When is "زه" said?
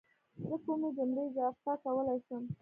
0.43-0.55